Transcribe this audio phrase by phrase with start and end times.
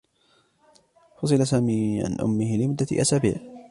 [1.21, 3.37] فُصِلَ سامي عن أمّه لمدّة أسابيع.